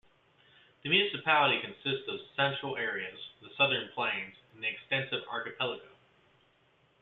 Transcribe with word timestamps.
The 0.81 0.89
municipality 0.89 1.61
consists 1.61 2.07
of 2.09 2.17
the 2.17 2.25
central 2.35 2.75
areas, 2.75 3.19
the 3.39 3.49
southern 3.55 3.87
plain, 3.93 4.33
and 4.51 4.63
the 4.63 4.67
extensive 4.67 5.21
archipelago. 5.29 5.91